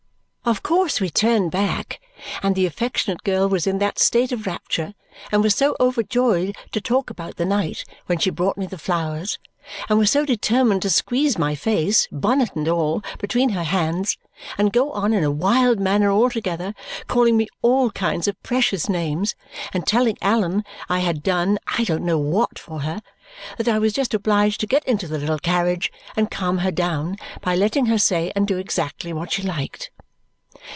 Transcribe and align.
Of 0.43 0.63
course 0.63 0.99
we 0.99 1.09
turned 1.09 1.49
back, 1.51 2.01
and 2.43 2.55
the 2.55 2.65
affectionate 2.65 3.23
girl 3.23 3.47
was 3.47 3.67
in 3.67 3.77
that 3.77 3.99
state 3.99 4.33
of 4.33 4.45
rapture, 4.45 4.95
and 5.31 5.41
was 5.43 5.55
so 5.55 5.77
overjoyed 5.79 6.57
to 6.73 6.81
talk 6.81 7.09
about 7.09 7.37
the 7.37 7.45
night 7.45 7.85
when 8.07 8.17
she 8.17 8.31
brought 8.31 8.57
me 8.57 8.65
the 8.65 8.79
flowers, 8.79 9.37
and 9.87 9.97
was 9.97 10.11
so 10.11 10.25
determined 10.25 10.81
to 10.81 10.89
squeeze 10.89 11.37
my 11.37 11.55
face 11.55 12.07
(bonnet 12.11 12.53
and 12.55 12.67
all) 12.67 13.01
between 13.19 13.49
her 13.49 13.63
hands, 13.63 14.17
and 14.57 14.73
go 14.73 14.91
on 14.91 15.13
in 15.13 15.23
a 15.23 15.31
wild 15.31 15.79
manner 15.79 16.09
altogether, 16.11 16.73
calling 17.07 17.37
me 17.37 17.47
all 17.61 17.89
kinds 17.91 18.27
of 18.27 18.41
precious 18.43 18.89
names, 18.89 19.35
and 19.73 19.87
telling 19.87 20.17
Allan 20.21 20.65
I 20.89 20.99
had 20.99 21.23
done 21.23 21.59
I 21.77 21.83
don't 21.85 22.03
know 22.03 22.17
what 22.19 22.59
for 22.59 22.81
her, 22.81 23.01
that 23.57 23.69
I 23.69 23.79
was 23.79 23.93
just 23.93 24.13
obliged 24.13 24.59
to 24.61 24.67
get 24.67 24.83
into 24.85 25.07
the 25.07 25.19
little 25.19 25.39
carriage 25.39 25.93
and 26.17 26.31
calm 26.31 26.57
her 26.57 26.71
down 26.71 27.17
by 27.41 27.55
letting 27.55 27.85
her 27.85 27.99
say 27.99 28.33
and 28.35 28.47
do 28.47 28.57
exactly 28.57 29.13
what 29.13 29.31
she 29.31 29.43
liked. 29.43 29.91